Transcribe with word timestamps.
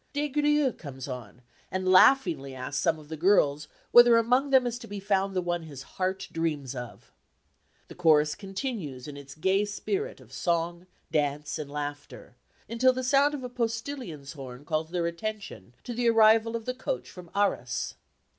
Des 0.13 0.29
Grieux 0.29 0.71
comes 0.71 1.07
on 1.07 1.43
and 1.69 1.87
laughingly 1.87 2.55
asks 2.55 2.81
some 2.81 2.97
of 2.97 3.07
the 3.07 3.15
girls 3.15 3.67
whether 3.91 4.17
among 4.17 4.49
them 4.49 4.65
is 4.65 4.79
to 4.79 4.87
be 4.87 4.99
found 4.99 5.35
the 5.35 5.43
one 5.43 5.61
his 5.61 5.83
heart 5.83 6.27
dreams 6.31 6.73
of. 6.73 7.11
The 7.87 7.93
chorus 7.93 8.33
continues 8.33 9.07
in 9.07 9.15
its 9.15 9.35
gay 9.35 9.63
spirit 9.63 10.19
of 10.19 10.33
song, 10.33 10.87
dance 11.11 11.59
and 11.59 11.69
laughter 11.69 12.35
until 12.67 12.93
the 12.93 13.03
sound 13.03 13.35
of 13.35 13.43
a 13.43 13.49
postillion's 13.49 14.33
horn 14.33 14.65
calls 14.65 14.89
their 14.89 15.05
attention 15.05 15.75
to 15.83 15.93
the 15.93 16.09
arrival 16.09 16.55
of 16.55 16.65
the 16.65 16.73
coach 16.73 17.07
from 17.07 17.29
Arras. 17.35 17.93